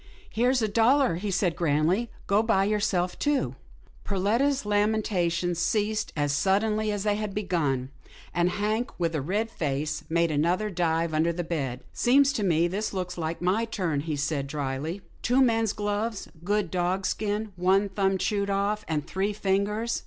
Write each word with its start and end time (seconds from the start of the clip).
Here's 0.31 0.63
a 0.63 0.67
dollar/* 0.67 1.17
he 1.17 1.29
said, 1.29 1.55
grandly, 1.55 2.09
go 2.25 2.41
buy 2.41 2.65
yourself 2.65 3.19
two." 3.19 3.55
Perletta's 4.03 4.65
lamentations 4.65 5.59
ceased 5.59 6.11
as 6.15 6.33
suddenly 6.33 6.91
as 6.91 7.03
they 7.03 7.17
had 7.17 7.35
begun, 7.35 7.91
and 8.33 8.49
Hank, 8.49 8.89
with 8.99 9.13
a 9.13 9.21
red 9.21 9.51
face, 9.51 10.03
made 10.09 10.31
another 10.31 10.71
dive 10.71 11.13
under 11.13 11.31
the 11.31 11.43
bed." 11.43 11.81
Seems 11.93 12.33
to 12.33 12.43
me 12.43 12.67
this 12.67 12.93
looks 12.95 13.15
like 13.15 13.43
my 13.43 13.63
turn," 13.63 13.99
he 13.99 14.15
said, 14.15 14.47
drily." 14.47 15.03
Two 15.21 15.39
men's 15.43 15.71
gloves— 15.71 16.27
good 16.43 16.71
dogskin— 16.71 17.51
one 17.55 17.87
thumb 17.87 18.17
chewed 18.17 18.49
off, 18.49 18.83
and 18.87 19.05
three 19.05 19.33
fingers. 19.33 19.99